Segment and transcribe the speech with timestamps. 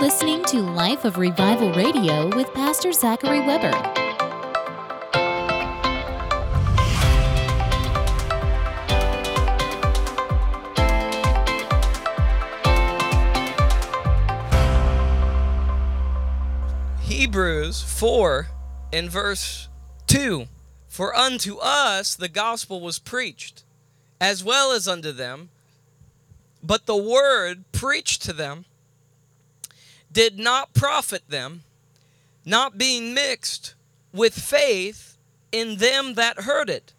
[0.00, 3.70] listening to Life of Revival Radio with Pastor Zachary Weber.
[17.02, 18.46] Hebrews 4
[18.92, 19.68] in verse
[20.06, 20.46] 2
[20.88, 23.64] For unto us the gospel was preached,
[24.18, 25.50] as well as unto them,
[26.62, 28.64] but the word preached to them
[30.12, 31.62] did not profit them,
[32.44, 33.74] not being mixed
[34.12, 35.16] with faith
[35.52, 36.92] in them that heard it.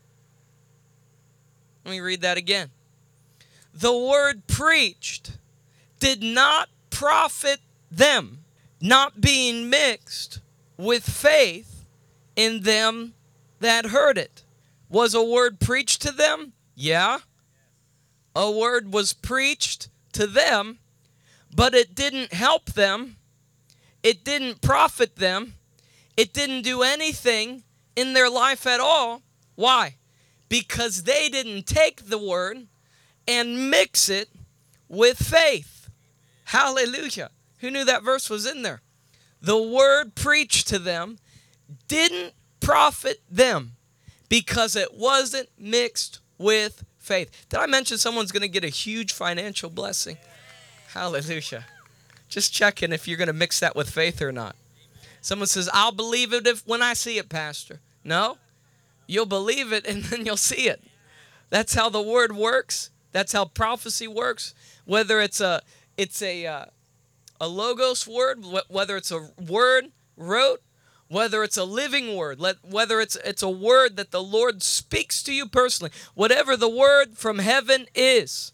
[1.85, 2.69] Let me read that again.
[3.73, 5.37] The word preached
[5.99, 8.39] did not profit them,
[8.81, 10.39] not being mixed
[10.77, 11.85] with faith
[12.35, 13.13] in them
[13.59, 14.43] that heard it.
[14.89, 16.53] Was a word preached to them?
[16.75, 17.19] Yeah.
[18.35, 20.79] A word was preached to them
[21.55, 23.17] but it didn't help them,
[24.03, 25.55] it didn't profit them,
[26.17, 27.63] it didn't do anything
[27.95, 29.21] in their life at all.
[29.55, 29.95] Why?
[30.49, 32.67] Because they didn't take the word
[33.27, 34.29] and mix it
[34.87, 35.89] with faith.
[36.45, 37.29] Hallelujah.
[37.59, 38.81] Who knew that verse was in there?
[39.41, 41.17] The word preached to them
[41.87, 43.73] didn't profit them
[44.29, 47.45] because it wasn't mixed with faith.
[47.49, 50.17] Did I mention someone's going to get a huge financial blessing?
[50.93, 51.65] Hallelujah.
[52.27, 54.55] Just checking if you're going to mix that with faith or not.
[55.21, 57.79] Someone says, I'll believe it if when I see it, Pastor.
[58.03, 58.37] No,
[59.07, 60.81] you'll believe it and then you'll see it.
[61.49, 62.89] That's how the word works.
[63.11, 64.53] That's how prophecy works.
[64.85, 65.61] Whether it's a
[65.97, 66.65] it's a uh,
[67.39, 70.61] a logos word, whether it's a word wrote,
[71.07, 75.21] whether it's a living word, let, whether it's it's a word that the Lord speaks
[75.23, 78.53] to you personally, whatever the word from heaven is,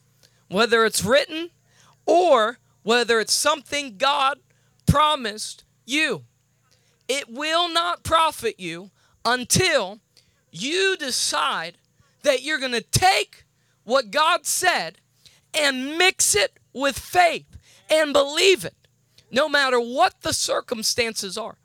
[0.49, 1.51] whether it's written
[2.07, 4.39] or whether it's something God
[4.87, 6.23] promised you.
[7.07, 8.91] It will not profit you
[9.23, 9.99] until
[10.51, 11.77] you decide
[12.23, 13.43] that you're going to take
[13.83, 14.97] what God said
[15.53, 17.57] and mix it with faith
[17.89, 18.75] and believe it,
[19.31, 21.57] no matter what the circumstances are,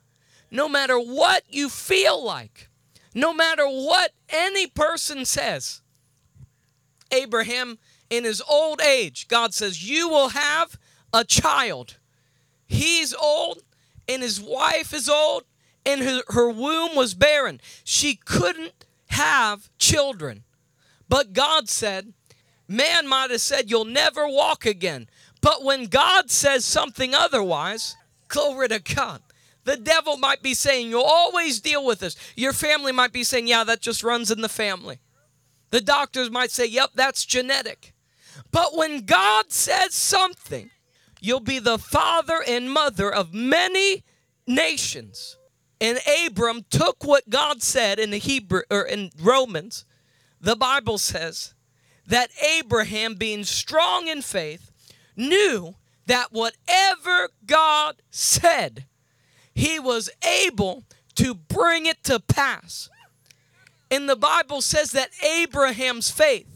[0.50, 2.68] no matter what you feel like,
[3.14, 5.82] no matter what any person says.
[7.10, 7.78] Abraham
[8.12, 10.78] in his old age, God says, You will have
[11.14, 11.96] a child.
[12.66, 13.62] He's old,
[14.06, 15.44] and his wife is old,
[15.86, 17.58] and her, her womb was barren.
[17.84, 20.44] She couldn't have children.
[21.08, 22.12] But God said,
[22.68, 25.08] Man might have said, You'll never walk again.
[25.40, 27.96] But when God says something otherwise,
[28.28, 29.22] glory to God.
[29.64, 32.16] The devil might be saying, You'll always deal with this.
[32.36, 34.98] Your family might be saying, Yeah, that just runs in the family.
[35.70, 37.91] The doctors might say, Yep, that's genetic.
[38.50, 40.70] But when God says something,
[41.20, 44.04] you'll be the father and mother of many
[44.46, 45.36] nations.
[45.80, 49.84] And Abram took what God said in the Hebrew or in Romans.
[50.40, 51.54] The Bible says
[52.06, 54.70] that Abraham, being strong in faith,
[55.16, 55.74] knew
[56.06, 58.86] that whatever God said,
[59.54, 60.10] he was
[60.44, 60.84] able
[61.16, 62.88] to bring it to pass.
[63.90, 66.51] And the Bible says that Abraham's faith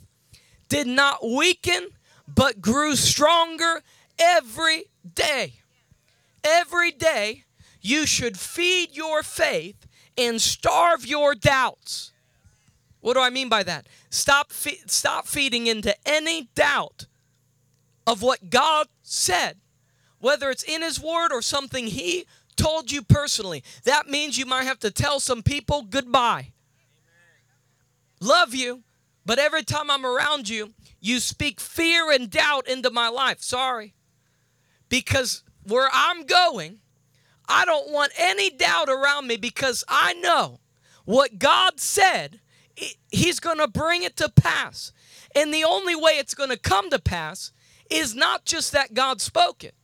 [0.68, 1.88] did not weaken,
[2.26, 3.82] but grew stronger
[4.18, 4.84] every
[5.14, 5.54] day.
[6.42, 7.44] Every day,
[7.80, 9.86] you should feed your faith
[10.18, 12.12] and starve your doubts.
[13.00, 13.86] What do I mean by that?
[14.10, 17.06] Stop, fe- stop feeding into any doubt
[18.06, 19.58] of what God said,
[20.18, 23.62] whether it's in His Word or something He told you personally.
[23.84, 26.52] That means you might have to tell some people goodbye.
[28.20, 28.82] Love you,
[29.26, 33.42] but every time I'm around you, you speak fear and doubt into my life.
[33.42, 33.94] Sorry.
[34.88, 36.78] Because where I'm going,
[37.48, 40.60] I don't want any doubt around me because I know
[41.04, 42.40] what God said,
[43.10, 44.92] He's going to bring it to pass.
[45.34, 47.50] And the only way it's going to come to pass
[47.90, 49.74] is not just that God spoke it.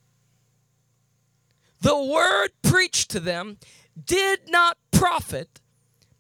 [1.81, 3.57] The word preached to them
[4.05, 5.61] did not profit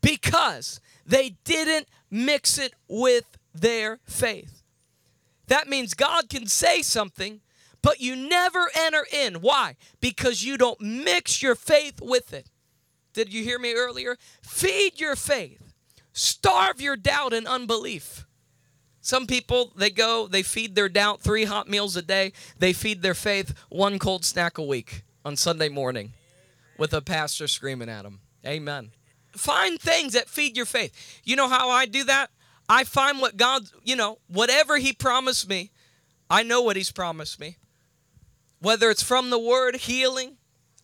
[0.00, 4.62] because they didn't mix it with their faith.
[5.48, 7.40] That means God can say something,
[7.82, 9.36] but you never enter in.
[9.36, 9.76] Why?
[10.00, 12.46] Because you don't mix your faith with it.
[13.12, 14.16] Did you hear me earlier?
[14.42, 15.72] Feed your faith,
[16.12, 18.26] starve your doubt and unbelief.
[19.00, 22.32] Some people, they go, they feed their doubt three hot meals a day.
[22.58, 26.12] They feed their faith one cold snack a week on Sunday morning
[26.78, 28.20] with a pastor screaming at them.
[28.46, 28.92] Amen.
[29.36, 31.20] Find things that feed your faith.
[31.24, 32.30] You know how I do that?
[32.68, 35.70] I find what God, you know, whatever He promised me,
[36.30, 37.56] I know what He's promised me.
[38.62, 40.36] whether it's from the word healing,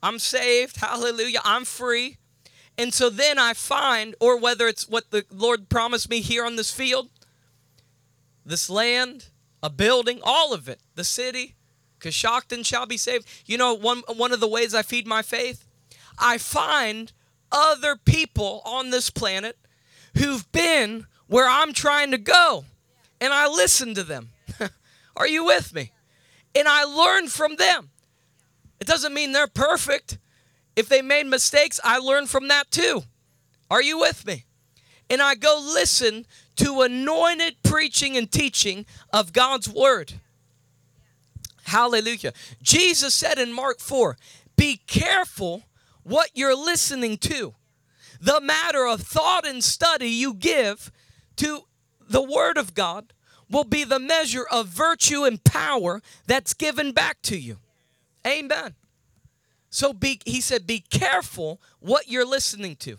[0.03, 2.19] I'm saved, hallelujah, I'm free.
[2.77, 6.56] And so then I find, or whether it's what the Lord promised me here on
[6.56, 7.09] this field,
[8.45, 9.27] this land,
[9.62, 11.55] a building, all of it, the city,
[11.99, 13.27] because Coshocton shall be saved.
[13.47, 15.65] You know, one, one of the ways I feed my faith,
[16.19, 17.12] I find
[17.50, 19.56] other people on this planet
[20.17, 22.65] who've been where I'm trying to go,
[23.21, 24.31] and I listen to them.
[25.17, 25.93] Are you with me?
[26.55, 27.91] And I learn from them.
[28.81, 30.19] It doesn't mean they're perfect.
[30.77, 33.03] If they made mistakes, I learn from that too.
[33.71, 34.45] Are you with me?
[35.11, 40.15] And I go listen to anointed preaching and teaching of God's word.
[41.65, 42.33] Hallelujah.
[42.62, 44.17] Jesus said in Mark 4
[44.56, 45.65] Be careful
[46.09, 47.55] what you're listening to.
[48.21, 50.91] The matter of thought and study you give
[51.37, 51.65] to
[52.09, 53.13] the Word of God
[53.51, 57.59] will be the measure of virtue and power that's given back to you.
[58.27, 58.75] Amen.
[59.71, 62.99] So be, he said, be careful what you're listening to.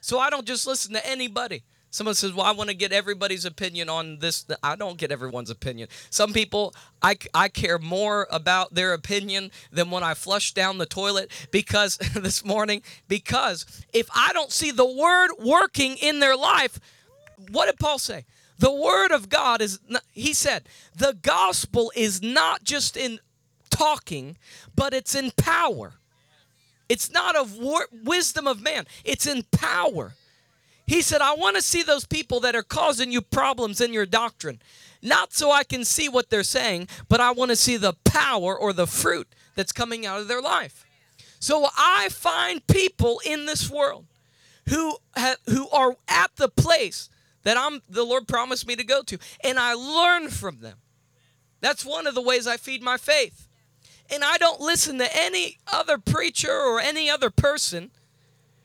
[0.00, 1.62] So I don't just listen to anybody.
[1.90, 4.46] Someone says, Well, I want to get everybody's opinion on this.
[4.62, 5.88] I don't get everyone's opinion.
[6.08, 6.72] Some people,
[7.02, 11.96] I, I care more about their opinion than when I flush down the toilet because
[12.14, 16.78] this morning, because if I don't see the word working in their life,
[17.50, 18.24] what did Paul say?
[18.58, 20.64] The word of God is, not, he said,
[20.94, 23.18] the gospel is not just in
[23.70, 24.36] talking,
[24.76, 25.94] but it's in power.
[26.88, 27.56] It's not of
[28.04, 30.14] wisdom of man, it's in power.
[30.90, 34.06] He said, I want to see those people that are causing you problems in your
[34.06, 34.60] doctrine.
[35.00, 38.58] Not so I can see what they're saying, but I want to see the power
[38.58, 40.84] or the fruit that's coming out of their life.
[41.38, 44.06] So I find people in this world
[44.68, 47.08] who have, who are at the place
[47.44, 50.78] that I'm the Lord promised me to go to and I learn from them.
[51.60, 53.46] That's one of the ways I feed my faith.
[54.12, 57.92] And I don't listen to any other preacher or any other person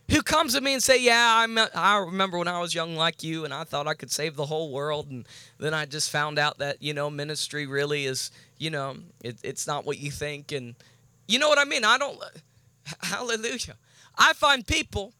[0.10, 3.24] who comes to me and say, "Yeah, I I remember when I was young like
[3.24, 6.38] you, and I thought I could save the whole world, and then I just found
[6.38, 10.52] out that you know ministry really is, you know, it, it's not what you think,
[10.52, 10.76] and
[11.28, 11.84] you know what I mean.
[11.84, 12.20] I don't.
[13.02, 13.78] Hallelujah.
[14.18, 15.14] I find people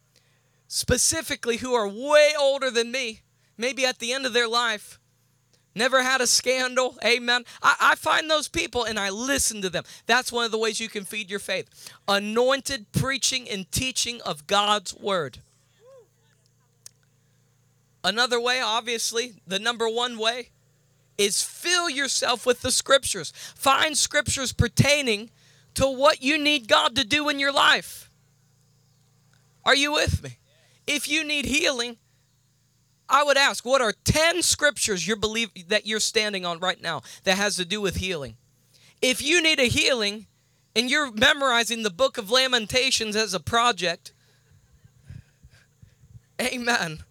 [0.68, 3.22] specifically who are way older than me,
[3.58, 5.00] maybe at the end of their life,
[5.76, 6.98] never had a scandal.
[7.04, 7.44] Amen.
[7.62, 9.84] I, I, find those people and I listen to them.
[10.06, 11.92] That's one of the ways you can feed your faith.
[12.08, 15.40] Anointed preaching and teaching of God's word.
[18.04, 20.50] Another way, obviously, the number one way
[21.18, 23.34] is fill yourself with the scriptures.
[23.56, 25.32] Find scriptures pertaining
[25.74, 28.10] to what you need God to do in your life.
[29.66, 30.38] Are you with me?
[30.86, 31.98] If you need healing,
[33.08, 37.02] I would ask, what are 10 scriptures you believe that you're standing on right now
[37.24, 38.36] that has to do with healing?
[39.02, 40.26] If you need a healing
[40.76, 44.12] and you're memorizing the book of Lamentations as a project,
[46.42, 47.04] amen.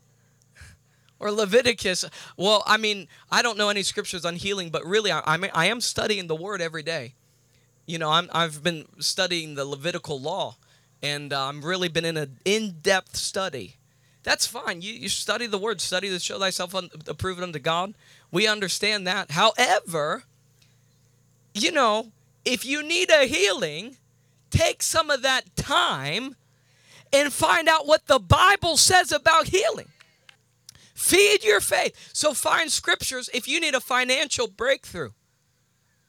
[1.21, 2.05] Or Leviticus.
[2.37, 5.53] Well, I mean, I don't know any scriptures on healing, but really, I, I, mean,
[5.55, 7.15] I am studying the word every day.
[7.87, 10.57] You know, I'm, I've been studying the Levitical law,
[11.03, 13.77] and uh, I've really been in an in depth study
[14.25, 14.83] that's fine.
[14.83, 17.95] You, you study the word, study to show thyself un- approved unto God.
[18.33, 19.33] We understand that.
[19.33, 20.25] However,
[21.53, 22.11] you know,
[22.45, 23.97] if you need a healing,
[24.51, 26.37] take some of that time
[27.13, 29.89] and find out what the Bible says about healing.
[30.95, 32.11] Feed your faith.
[32.13, 35.11] So find scriptures if you need a financial breakthrough.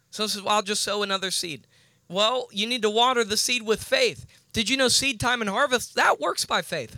[0.10, 1.68] So says, well, I'll just sow another seed.
[2.08, 4.26] Well, you need to water the seed with faith.
[4.54, 5.96] Did you know seed time and harvest?
[5.96, 6.98] That works by faith.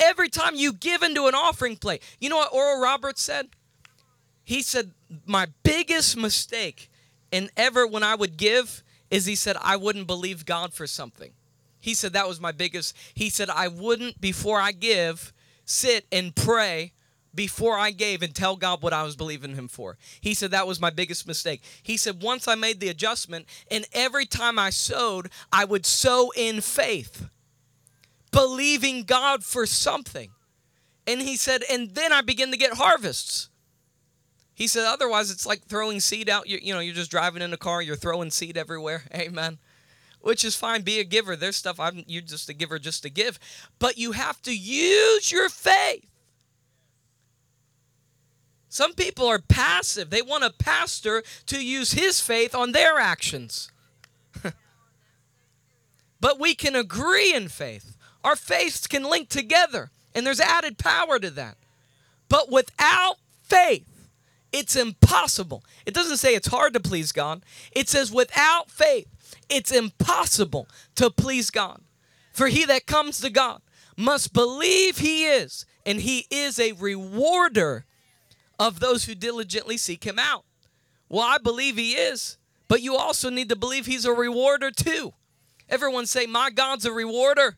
[0.00, 3.48] Every time you give into an offering plate, you know what Oral Roberts said?
[4.44, 4.92] He said,
[5.26, 6.90] My biggest mistake
[7.30, 11.32] in ever when I would give is he said, I wouldn't believe God for something.
[11.78, 12.96] He said, That was my biggest.
[13.14, 15.32] He said, I wouldn't, before I give,
[15.64, 16.92] sit and pray
[17.34, 19.96] before I gave and tell God what I was believing Him for.
[20.20, 21.62] He said that was my biggest mistake.
[21.82, 26.32] He said once I made the adjustment, and every time I sowed, I would sow
[26.36, 27.28] in faith
[28.30, 30.30] believing God for something.
[31.06, 33.48] And he said, and then I begin to get harvests.
[34.54, 36.48] He said, otherwise it's like throwing seed out.
[36.48, 39.04] You, you know, you're just driving in a car, you're throwing seed everywhere.
[39.14, 39.58] Amen.
[40.20, 40.82] Which is fine.
[40.82, 41.34] Be a giver.
[41.34, 43.38] There's stuff I'm you're just a giver just to give.
[43.78, 46.04] But you have to use your faith.
[48.68, 50.10] Some people are passive.
[50.10, 53.72] They want a pastor to use his faith on their actions.
[56.20, 57.96] but we can agree in faith.
[58.24, 61.56] Our faiths can link together, and there's added power to that.
[62.28, 64.08] But without faith,
[64.52, 65.64] it's impossible.
[65.86, 69.08] It doesn't say it's hard to please God, it says without faith,
[69.48, 71.80] it's impossible to please God.
[72.32, 73.60] For he that comes to God
[73.96, 77.84] must believe he is, and he is a rewarder
[78.58, 80.44] of those who diligently seek him out.
[81.08, 85.12] Well, I believe he is, but you also need to believe he's a rewarder too.
[85.68, 87.56] Everyone say, My God's a rewarder.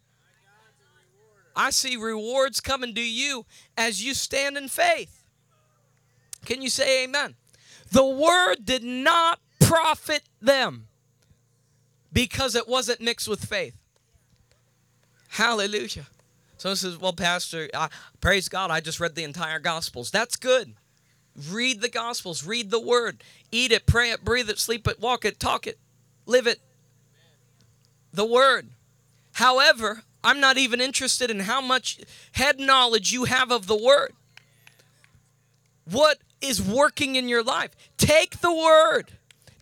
[1.54, 5.23] I see rewards coming to you as you stand in faith.
[6.44, 7.35] Can you say amen?
[7.90, 10.88] The word did not profit them
[12.12, 13.76] because it wasn't mixed with faith.
[15.28, 16.06] Hallelujah.
[16.59, 17.88] Someone says, Well, Pastor, I,
[18.21, 20.11] praise God, I just read the entire Gospels.
[20.11, 20.75] That's good.
[21.50, 25.25] Read the Gospels, read the Word, eat it, pray it, breathe it, sleep it, walk
[25.25, 25.78] it, talk it,
[26.26, 26.61] live it.
[28.12, 28.68] The Word.
[29.32, 31.99] However, I'm not even interested in how much
[32.33, 34.12] head knowledge you have of the Word.
[35.85, 37.71] What is working in your life?
[37.97, 39.12] Take the Word,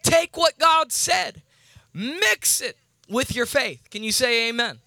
[0.03, 1.43] take what God said,
[1.95, 2.77] mix it
[3.09, 3.89] with your faith.
[3.91, 4.81] Can you say amen?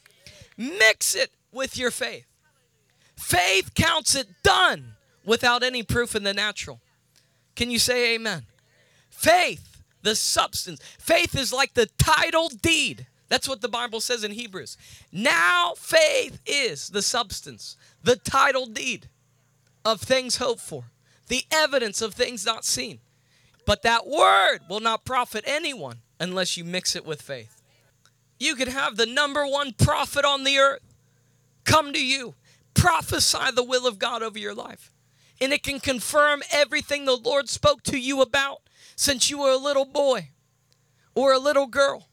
[0.58, 2.26] Mix it with your faith.
[3.16, 4.94] Faith counts it done
[5.26, 6.82] without any proof in the natural.
[7.56, 8.44] Can you say amen?
[9.10, 10.82] Faith, the substance.
[11.00, 14.78] Faith is like the title deed that's what the Bible says in Hebrews.
[15.12, 19.10] Now faith is the substance, the title deed
[19.84, 20.84] of things hoped for,
[21.30, 23.00] the evidence of things not seen.
[23.66, 27.64] But that word will not profit anyone unless you mix it with faith.
[28.38, 30.94] You could have the number one prophet on the earth
[31.66, 32.36] come to you,
[32.76, 34.94] prophesy the will of God over your life.
[35.42, 38.60] And it can confirm everything the Lord spoke to you about
[38.96, 40.30] since you were a little boy
[41.16, 42.10] or a little girl.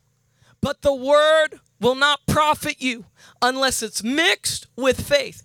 [0.61, 3.07] But the word will not profit you
[3.41, 5.45] unless it's mixed with faith.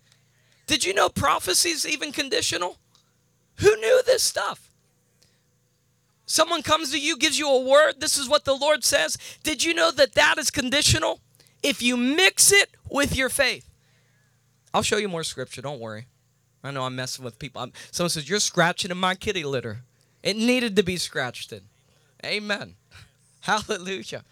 [0.68, 2.78] Did you know prophecy is even conditional?
[3.58, 4.70] Who knew this stuff?
[6.26, 7.96] Someone comes to you, gives you a word.
[8.00, 9.18] This is what the Lord says.
[9.44, 11.22] Did you know that that is conditional?
[11.62, 13.70] If you mix it with your faith.
[14.74, 15.62] I'll show you more scripture.
[15.62, 16.08] Don't worry.
[16.64, 17.62] I know I'm messing with people.
[17.62, 19.84] I'm, someone says, You're scratching in my kitty litter.
[20.24, 21.62] It needed to be scratched in.
[22.26, 22.76] Amen.
[23.42, 24.24] Hallelujah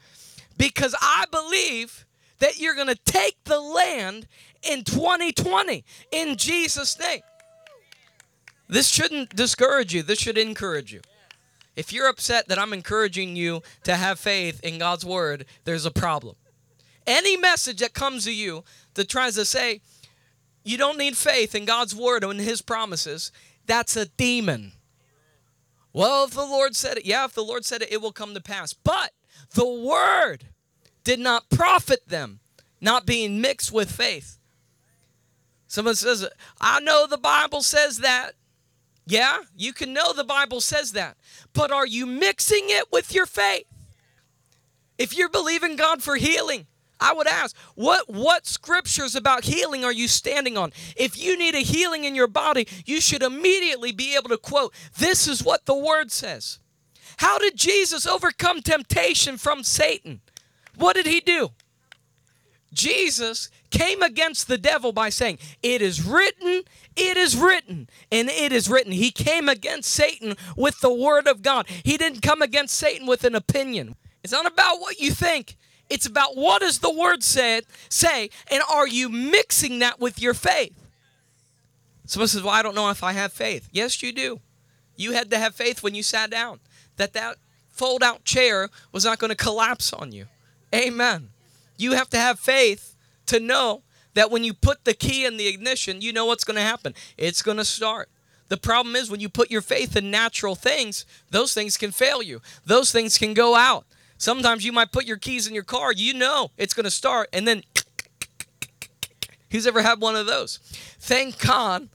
[0.57, 2.05] because I believe
[2.39, 4.27] that you're going to take the land
[4.63, 7.22] in 2020 in Jesus' name.
[8.67, 11.01] This shouldn't discourage you, this should encourage you.
[11.75, 15.91] If you're upset that I'm encouraging you to have faith in God's word, there's a
[15.91, 16.36] problem.
[17.05, 19.81] Any message that comes to you that tries to say
[20.63, 23.31] you don't need faith in God's word and his promises,
[23.65, 24.74] that's a demon.
[25.91, 28.33] Well, if the Lord said it, yeah, if the Lord said it, it will come
[28.33, 28.74] to pass.
[28.74, 29.12] But
[29.53, 30.45] the word
[31.03, 32.39] did not profit them,
[32.81, 34.38] not being mixed with faith.
[35.67, 36.27] Someone says,
[36.62, 38.33] I know the Bible says that.
[39.05, 41.17] Yeah, you can know the Bible says that.
[41.51, 43.65] But are you mixing it with your faith?
[44.98, 46.67] If you're believing God for healing,
[47.00, 50.72] I would ask, what what scriptures about healing are you standing on?
[50.95, 54.74] If you need a healing in your body, you should immediately be able to quote,
[54.98, 56.60] this is what the word says.
[57.24, 60.20] How did Jesus overcome temptation from Satan?
[60.75, 61.51] What did he do?
[62.74, 66.63] Jesus came against the devil by saying, It is written,
[66.98, 68.92] it is written, and it is written.
[68.92, 71.65] He came against Satan with the word of God.
[71.86, 73.96] He didn't come against Satan with an opinion.
[74.22, 75.56] It's not about what you think.
[75.89, 80.34] It's about what does the word said say, and are you mixing that with your
[80.34, 80.77] faith?
[82.06, 83.70] Someone says, Well, I don't know if I have faith.
[83.72, 84.42] Yes, you do.
[84.98, 86.60] You had to have faith when you sat down
[86.98, 87.38] that that
[87.70, 90.28] fold out chair was not going to collapse on you.
[90.74, 91.30] Amen.
[91.78, 92.96] You have to have faith
[93.28, 93.82] to know
[94.14, 96.94] that when you put the key in the ignition, you know what's going to happen.
[97.18, 98.10] It's going to start.
[98.50, 102.22] The problem is when you put your faith in natural things, those things can fail
[102.22, 102.42] you.
[102.66, 103.86] Those things can go out.
[104.18, 107.30] Sometimes you might put your keys in your car, you know it's going to start,
[107.34, 107.64] and then
[109.52, 110.60] who's ever had one of those?
[111.00, 111.90] Thank God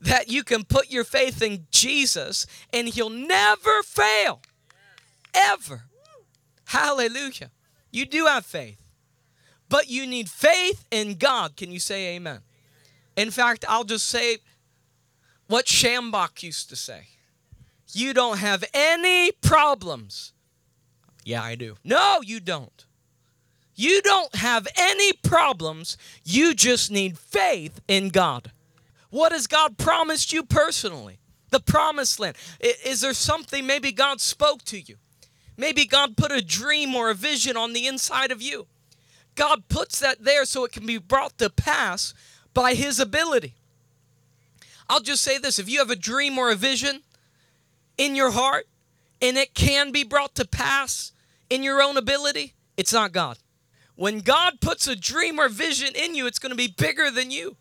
[0.00, 4.40] that you can put your faith in Jesus and he'll never fail.
[5.34, 5.84] Ever.
[6.66, 7.50] Hallelujah.
[7.90, 8.82] You do have faith,
[9.68, 11.56] but you need faith in God.
[11.56, 12.40] Can you say amen?
[13.16, 14.38] In fact, I'll just say
[15.46, 17.08] what Schambach used to say
[17.92, 20.32] You don't have any problems.
[21.24, 21.76] Yeah, I do.
[21.84, 22.84] No, you don't.
[23.74, 25.96] You don't have any problems.
[26.24, 28.50] You just need faith in God.
[29.10, 31.18] What has God promised you personally?
[31.50, 32.36] The promised land.
[32.60, 34.96] Is there something maybe God spoke to you?
[35.56, 38.66] Maybe God put a dream or a vision on the inside of you.
[39.34, 42.12] God puts that there so it can be brought to pass
[42.54, 43.54] by His ability.
[44.88, 47.02] I'll just say this if you have a dream or a vision
[47.96, 48.66] in your heart
[49.20, 51.12] and it can be brought to pass
[51.50, 53.38] in your own ability, it's not God.
[53.96, 57.30] When God puts a dream or vision in you, it's going to be bigger than
[57.30, 57.56] you.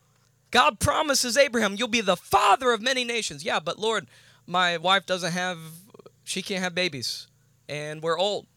[0.51, 3.43] God promises Abraham, you'll be the father of many nations.
[3.43, 4.07] Yeah, but Lord,
[4.45, 5.57] my wife doesn't have,
[6.23, 7.27] she can't have babies,
[7.67, 8.47] and we're old.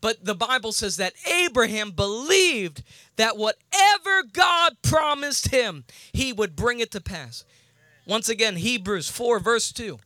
[0.00, 2.82] But the Bible says that Abraham believed
[3.16, 7.44] that whatever God promised him, he would bring it to pass.
[8.06, 9.98] Once again, Hebrews 4, verse 2.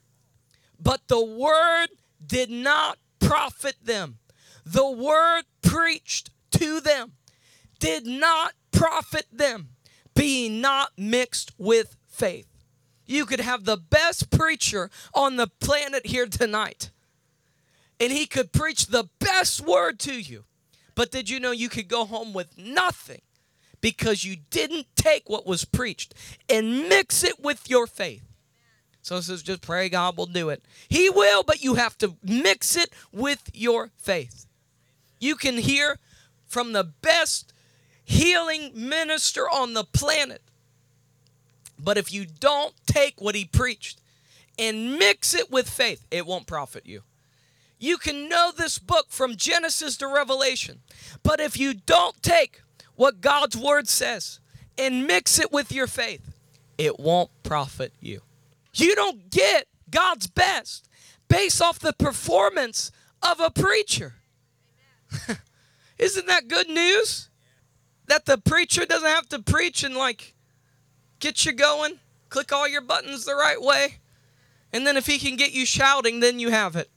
[0.80, 1.88] But the word
[2.24, 4.18] did not profit them.
[4.66, 7.12] The word preached to them
[7.84, 9.68] did not profit them,
[10.14, 12.46] being not mixed with faith.
[13.06, 16.90] You could have the best preacher on the planet here tonight,
[18.00, 20.44] and he could preach the best word to you.
[20.94, 23.22] But did you know you could go home with nothing
[23.80, 26.14] because you didn't take what was preached
[26.48, 28.22] and mix it with your faith?
[29.02, 30.64] So it says, just pray God will do it.
[30.88, 34.46] He will, but you have to mix it with your faith.
[35.20, 35.98] You can hear
[36.46, 37.52] from the best
[38.04, 40.42] healing minister on the planet.
[41.78, 44.00] But if you don't take what he preached
[44.58, 47.02] and mix it with faith, it won't profit you.
[47.78, 50.80] You can know this book from Genesis to Revelation,
[51.22, 52.62] but if you don't take
[52.94, 54.40] what God's word says
[54.78, 56.32] and mix it with your faith,
[56.78, 58.22] it won't profit you.
[58.72, 60.88] You don't get God's best
[61.28, 62.90] based off the performance
[63.22, 64.14] of a preacher.
[65.98, 67.28] Isn't that good news?
[68.06, 70.34] That the preacher doesn't have to preach and like
[71.20, 73.98] get you going, click all your buttons the right way.
[74.72, 76.90] And then if he can get you shouting, then you have it.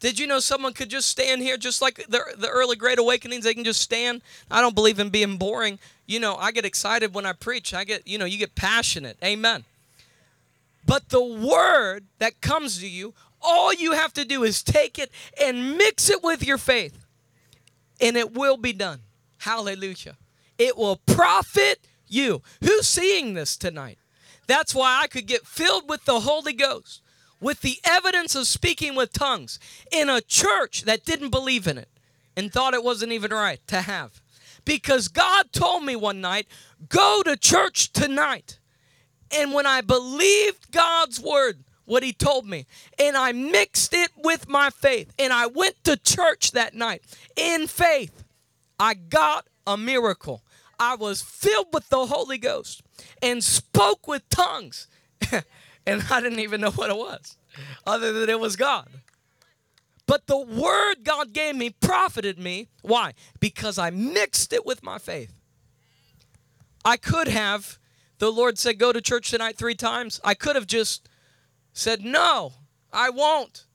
[0.00, 3.44] Did you know someone could just stand here, just like the, the early Great Awakenings?
[3.44, 4.22] They can just stand.
[4.48, 5.80] I don't believe in being boring.
[6.06, 7.74] You know, I get excited when I preach.
[7.74, 9.16] I get, you know, you get passionate.
[9.24, 9.64] Amen.
[10.86, 13.12] But the word that comes to you,
[13.42, 15.10] all you have to do is take it
[15.40, 17.04] and mix it with your faith
[18.00, 19.00] and it will be done.
[19.38, 20.16] Hallelujah.
[20.58, 22.42] It will profit you.
[22.62, 23.98] Who's seeing this tonight?
[24.46, 27.02] That's why I could get filled with the Holy Ghost,
[27.40, 29.58] with the evidence of speaking with tongues
[29.92, 31.88] in a church that didn't believe in it
[32.36, 34.20] and thought it wasn't even right to have.
[34.64, 36.46] Because God told me one night,
[36.88, 38.58] go to church tonight.
[39.30, 42.66] And when I believed God's word, what he told me.
[42.98, 45.12] And I mixed it with my faith.
[45.18, 47.02] And I went to church that night
[47.34, 48.24] in faith.
[48.78, 50.42] I got a miracle.
[50.78, 52.82] I was filled with the Holy Ghost
[53.20, 54.86] and spoke with tongues.
[55.86, 57.36] and I didn't even know what it was,
[57.86, 58.88] other than it was God.
[60.06, 62.68] But the word God gave me profited me.
[62.82, 63.12] Why?
[63.40, 65.34] Because I mixed it with my faith.
[66.84, 67.78] I could have,
[68.18, 70.20] the Lord said, go to church tonight three times.
[70.24, 71.08] I could have just
[71.74, 72.54] said, No,
[72.92, 73.66] I won't,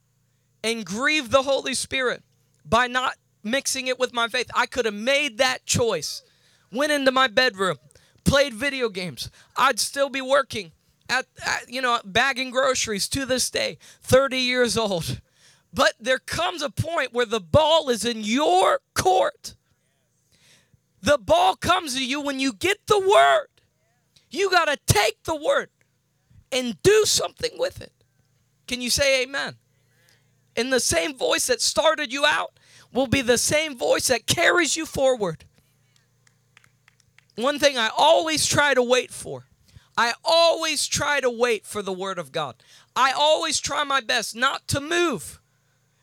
[0.63, 2.23] and grieve the Holy Spirit
[2.65, 4.49] by not mixing it with my faith.
[4.55, 6.23] I could have made that choice,
[6.71, 7.77] went into my bedroom,
[8.23, 9.29] played video games.
[9.55, 10.71] I'd still be working
[11.09, 15.21] at, at you know, bagging groceries to this day, 30 years old.
[15.73, 19.55] But there comes a point where the ball is in your court.
[21.01, 23.47] The ball comes to you when you get the word.
[24.29, 25.69] You got to take the word
[26.51, 27.91] and do something with it.
[28.67, 29.55] Can you say amen?
[30.55, 32.57] In the same voice that started you out
[32.93, 35.45] will be the same voice that carries you forward.
[37.35, 39.45] One thing I always try to wait for
[39.97, 42.55] I always try to wait for the Word of God.
[42.95, 45.39] I always try my best not to move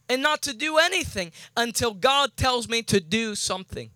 [0.09, 3.91] and not to do anything until God tells me to do something.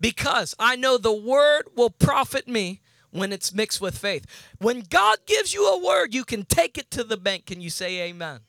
[0.00, 4.26] Because I know the Word will profit me when it's mixed with faith.
[4.58, 7.46] When God gives you a word, you can take it to the bank.
[7.46, 8.40] Can you say amen?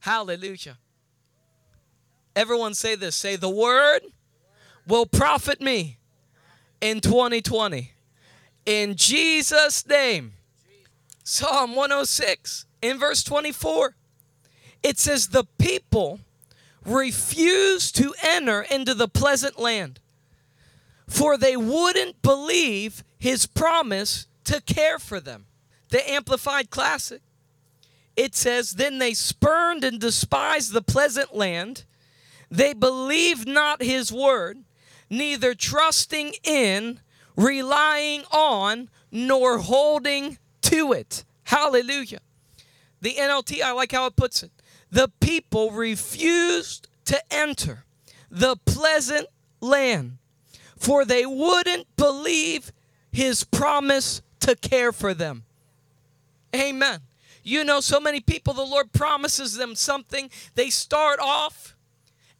[0.00, 0.78] Hallelujah.
[2.36, 4.00] Everyone say this say, The word
[4.86, 5.98] will profit me
[6.80, 7.92] in 2020.
[8.66, 10.34] In Jesus' name.
[11.22, 13.94] Psalm 106 in verse 24.
[14.82, 16.20] It says, The people
[16.84, 20.00] refused to enter into the pleasant land,
[21.06, 25.46] for they wouldn't believe his promise to care for them.
[25.90, 27.20] The Amplified Classic.
[28.16, 31.84] It says, Then they spurned and despised the pleasant land.
[32.50, 34.64] They believed not his word,
[35.08, 37.00] neither trusting in,
[37.36, 41.24] relying on, nor holding to it.
[41.44, 42.20] Hallelujah.
[43.00, 44.50] The NLT, I like how it puts it.
[44.90, 47.84] The people refused to enter
[48.30, 49.26] the pleasant
[49.60, 50.18] land,
[50.76, 52.72] for they wouldn't believe
[53.12, 55.44] his promise to care for them.
[56.54, 57.00] Amen.
[57.42, 60.30] You know, so many people, the Lord promises them something.
[60.54, 61.76] They start off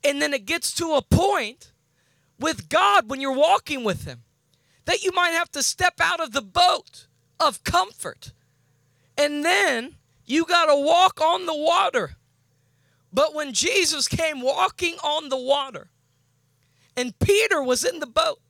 [0.03, 1.73] And then it gets to a point
[2.39, 4.23] with God when you're walking with Him
[4.87, 7.07] that you might have to step out of the boat
[7.39, 8.33] of comfort.
[9.17, 12.17] And then you got to walk on the water.
[13.13, 15.91] But when Jesus came walking on the water
[16.97, 18.41] and Peter was in the boat,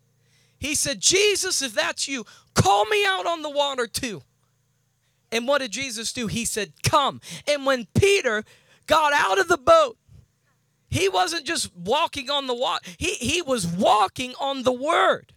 [0.58, 4.22] he said, Jesus, if that's you, call me out on the water too.
[5.32, 6.26] And what did Jesus do?
[6.26, 7.20] He said, Come.
[7.46, 8.44] And when Peter
[8.86, 9.96] got out of the boat,
[10.90, 15.32] he wasn't just walking on the water, he, he was walking on the word.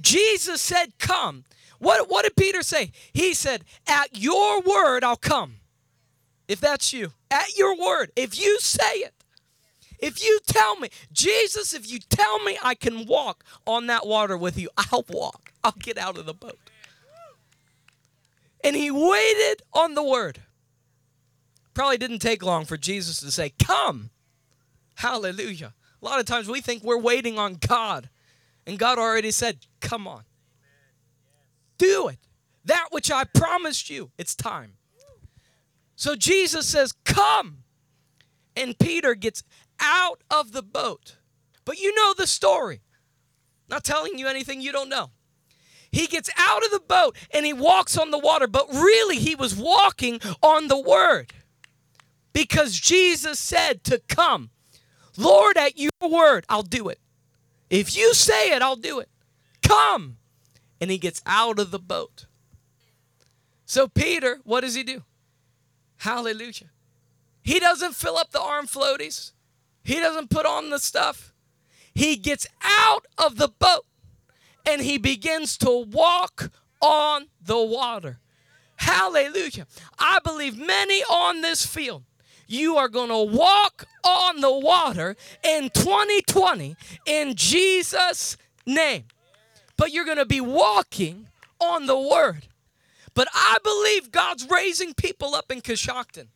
[0.00, 1.44] Jesus said, Come.
[1.78, 2.92] What, what did Peter say?
[3.12, 5.56] He said, At your word, I'll come.
[6.48, 9.14] If that's you, at your word, if you say it,
[10.00, 14.36] if you tell me, Jesus, if you tell me I can walk on that water
[14.36, 15.52] with you, I'll walk.
[15.62, 16.58] I'll get out of the boat.
[18.64, 20.40] And he waited on the word.
[21.72, 24.10] Probably didn't take long for Jesus to say, Come.
[25.00, 25.72] Hallelujah.
[26.02, 28.10] A lot of times we think we're waiting on God,
[28.66, 30.24] and God already said, Come on.
[31.78, 32.18] Do it.
[32.66, 34.74] That which I promised you, it's time.
[35.96, 37.64] So Jesus says, Come.
[38.54, 39.42] And Peter gets
[39.80, 41.16] out of the boat.
[41.64, 42.82] But you know the story.
[43.70, 45.12] Not telling you anything you don't know.
[45.90, 49.34] He gets out of the boat and he walks on the water, but really he
[49.34, 51.32] was walking on the word
[52.34, 54.50] because Jesus said to come.
[55.20, 56.98] Lord, at your word, I'll do it.
[57.68, 59.08] If you say it, I'll do it.
[59.62, 60.16] Come.
[60.80, 62.26] And he gets out of the boat.
[63.66, 65.02] So, Peter, what does he do?
[65.98, 66.70] Hallelujah.
[67.42, 69.32] He doesn't fill up the arm floaties,
[69.84, 71.32] he doesn't put on the stuff.
[71.94, 73.84] He gets out of the boat
[74.64, 78.20] and he begins to walk on the water.
[78.76, 79.66] Hallelujah.
[79.98, 82.04] I believe many on this field,
[82.50, 88.36] you are going to walk on the water in 2020 in Jesus'
[88.66, 89.04] name.
[89.76, 91.28] But you're going to be walking
[91.60, 92.48] on the word.
[93.14, 96.26] But I believe God's raising people up in Coshocton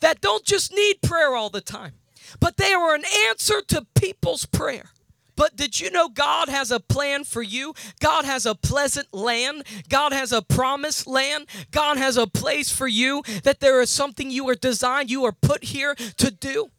[0.00, 1.94] that don't just need prayer all the time,
[2.40, 4.90] but they are an answer to people's prayer.
[5.38, 7.72] But did you know God has a plan for you?
[8.00, 9.62] God has a pleasant land.
[9.88, 11.46] God has a promised land.
[11.70, 15.32] God has a place for you that there is something you are designed, you are
[15.32, 16.72] put here to do.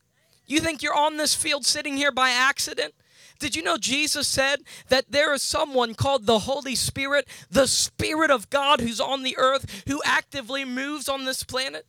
[0.45, 2.93] You think you're on this field sitting here by accident?
[3.39, 8.29] Did you know Jesus said that there is someone called the Holy Spirit, the Spirit
[8.29, 11.85] of God who's on the earth, who actively moves on this planet?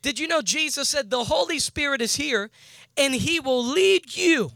[0.00, 2.52] Did you know Jesus said the Holy Spirit is here
[2.96, 4.52] and he will lead you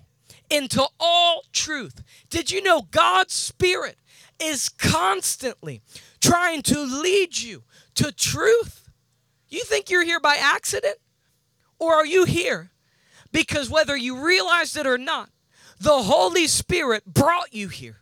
[0.50, 2.02] into all truth.
[2.30, 3.96] Did you know God's Spirit
[4.40, 5.82] is constantly
[6.20, 8.88] trying to lead you to truth?
[9.48, 10.98] You think you're here by accident?
[11.78, 12.70] Or are you here
[13.32, 15.30] because whether you realized it or not,
[15.78, 18.00] the Holy Spirit brought you here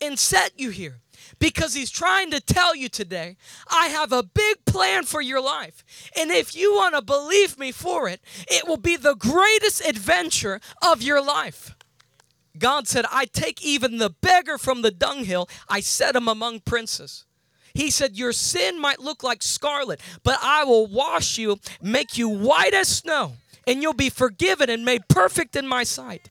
[0.00, 1.00] and set you here?
[1.38, 3.36] because he's trying to tell you today,
[3.68, 5.84] I have a big plan for your life.
[6.18, 10.60] And if you want to believe me for it, it will be the greatest adventure
[10.82, 11.73] of your life.
[12.58, 17.24] God said, I take even the beggar from the dunghill, I set him among princes.
[17.74, 22.28] He said, Your sin might look like scarlet, but I will wash you, make you
[22.28, 23.32] white as snow,
[23.66, 26.30] and you'll be forgiven and made perfect in my sight.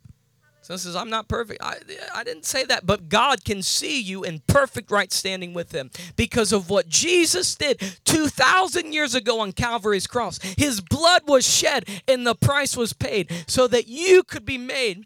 [0.61, 1.61] So says, I'm not perfect.
[1.61, 1.75] I,
[2.15, 5.91] I didn't say that, but God can see you in perfect right standing with Him
[6.15, 10.39] because of what Jesus did 2,000 years ago on Calvary's cross.
[10.41, 15.05] His blood was shed and the price was paid so that you could be made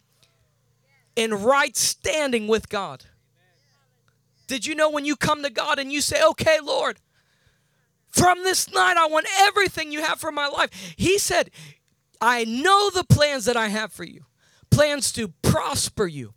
[1.17, 3.06] in right standing with God.
[4.45, 6.99] Did you know when you come to God and you say, Okay, Lord,
[8.08, 10.69] from this night I want everything you have for my life?
[10.95, 11.49] He said,
[12.21, 14.23] I know the plans that I have for you
[14.69, 16.34] plans to prosper you,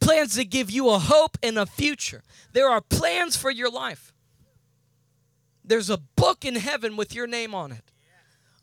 [0.00, 2.22] plans to give you a hope and a future.
[2.52, 4.14] There are plans for your life.
[5.62, 7.90] There's a book in heaven with your name on it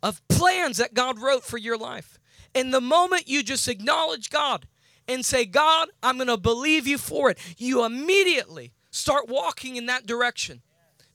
[0.02, 2.20] of plans that God wrote for your life.
[2.56, 4.66] And the moment you just acknowledge God
[5.08, 9.86] and say, God, I'm going to believe you for it, you immediately start walking in
[9.88, 10.62] that direction.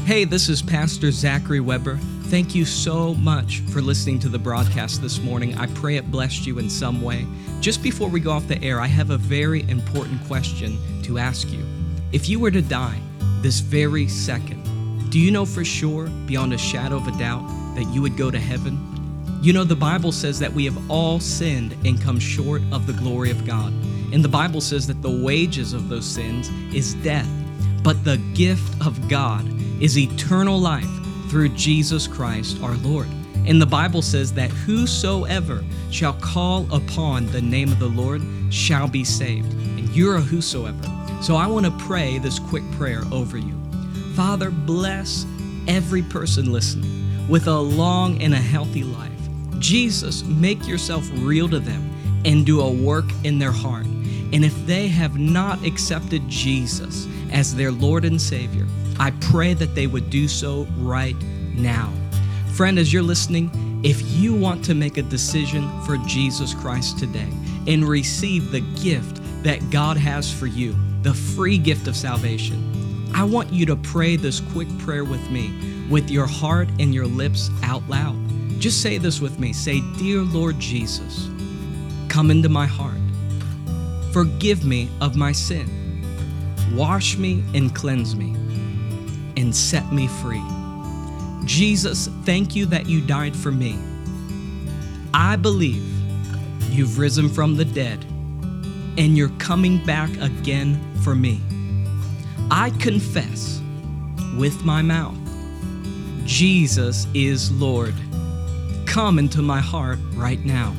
[0.05, 1.97] Hey, this is Pastor Zachary Weber.
[2.25, 5.58] Thank you so much for listening to the broadcast this morning.
[5.58, 7.25] I pray it blessed you in some way.
[7.60, 11.49] Just before we go off the air, I have a very important question to ask
[11.49, 11.65] you.
[12.12, 12.99] If you were to die
[13.41, 14.64] this very second,
[15.15, 18.30] do you know for sure, beyond a shadow of a doubt, that you would go
[18.30, 18.78] to heaven?
[19.41, 22.91] You know, the Bible says that we have all sinned and come short of the
[22.91, 23.71] glory of God.
[24.12, 27.30] And the Bible says that the wages of those sins is death,
[27.82, 29.45] but the gift of God
[29.82, 30.84] is eternal life
[31.30, 33.08] through Jesus Christ our Lord.
[33.45, 38.89] And the Bible says that whosoever shall call upon the name of the Lord shall
[38.89, 39.54] be saved.
[39.54, 40.84] And you're a whosoever.
[41.21, 43.64] So I want to pray this quick prayer over you.
[44.15, 45.25] Father, bless
[45.67, 49.12] every person listening with a long and a healthy life.
[49.60, 51.89] Jesus, make yourself real to them
[52.23, 53.86] and do a work in their heart.
[53.86, 58.65] And if they have not accepted Jesus as their Lord and Savior,
[58.99, 61.21] I pray that they would do so right
[61.54, 61.91] now.
[62.54, 63.51] Friend, as you're listening,
[63.84, 67.30] if you want to make a decision for Jesus Christ today
[67.67, 72.74] and receive the gift that God has for you, the free gift of salvation,
[73.15, 75.49] I want you to pray this quick prayer with me,
[75.89, 78.13] with your heart and your lips out loud.
[78.60, 79.54] Just say this with me.
[79.54, 81.30] Say, Dear Lord Jesus,
[82.10, 82.99] come into my heart.
[84.12, 86.04] Forgive me of my sin.
[86.73, 88.36] Wash me and cleanse me
[89.38, 90.43] and set me free.
[91.45, 93.80] Jesus, thank you that you died for me.
[95.13, 95.86] I believe
[96.69, 98.04] you've risen from the dead
[98.97, 101.39] and you're coming back again for me.
[102.58, 103.62] I confess
[104.38, 105.18] with my mouth,
[106.24, 107.94] Jesus is Lord.
[108.86, 110.74] Come into my heart right now.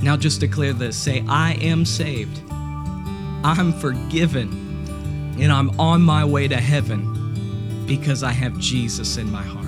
[0.00, 6.46] Now, just declare this say, I am saved, I'm forgiven, and I'm on my way
[6.46, 9.66] to heaven because I have Jesus in my heart.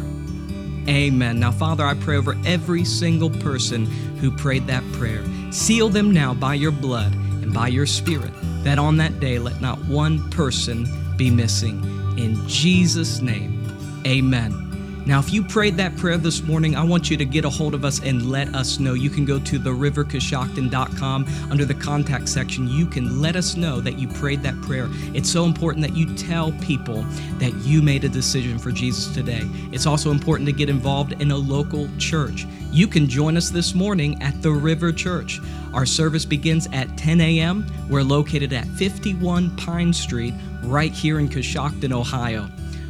[0.89, 1.41] Amen.
[1.41, 3.87] Now, Father, I pray over every single person
[4.21, 5.25] who prayed that prayer.
[5.51, 8.31] Seal them now by your blood and by your spirit,
[8.63, 10.87] that on that day let not one person
[11.20, 11.76] be missing.
[12.16, 13.62] In Jesus' name,
[14.06, 15.02] amen.
[15.04, 17.74] Now, if you prayed that prayer this morning, I want you to get a hold
[17.74, 18.94] of us and let us know.
[18.94, 22.68] You can go to therivercoshocton.com under the contact section.
[22.68, 24.88] You can let us know that you prayed that prayer.
[25.12, 27.02] It's so important that you tell people
[27.38, 29.42] that you made a decision for Jesus today.
[29.72, 32.46] It's also important to get involved in a local church.
[32.72, 35.38] You can join us this morning at the River Church.
[35.74, 37.66] Our service begins at 10 a.m.
[37.88, 42.49] We're located at 51 Pine Street, right here in Coshocton, Ohio.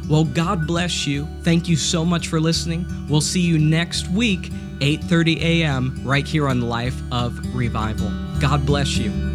[0.09, 1.27] Well, God bless you.
[1.43, 2.85] Thank you so much for listening.
[3.07, 6.01] We'll see you next week, 8:30 a.m.
[6.03, 8.11] right here on Life of Revival.
[8.39, 9.30] God bless you.